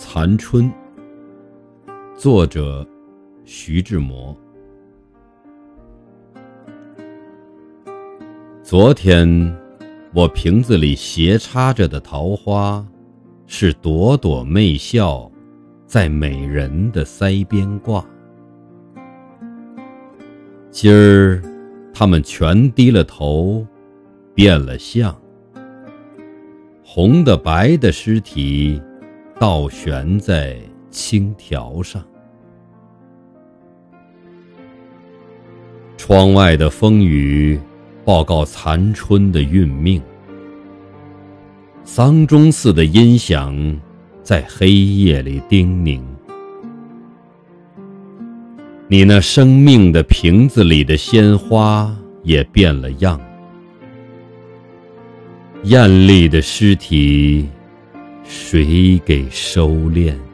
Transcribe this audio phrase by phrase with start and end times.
[0.00, 0.72] 残春，
[2.16, 2.86] 作者
[3.44, 4.34] 徐志摩。
[8.62, 9.28] 昨天，
[10.14, 12.86] 我瓶子里斜插着的桃花，
[13.48, 15.28] 是朵朵媚笑，
[15.84, 18.06] 在美人的腮边挂。
[20.70, 21.42] 今儿，
[21.92, 23.66] 他们全低了头，
[24.32, 25.12] 变了相。
[26.84, 28.80] 红的白的尸体，
[29.38, 30.56] 倒悬在
[30.90, 32.02] 青条上。
[35.96, 37.58] 窗外的风雨，
[38.04, 40.02] 报告残春的运命。
[41.84, 43.56] 丧钟似的音响，
[44.22, 46.02] 在黑夜里叮咛。
[48.88, 53.20] 你那生命的瓶子里的鲜花，也变了样。
[55.64, 57.48] 艳丽的尸体，
[58.28, 60.27] 谁给收敛？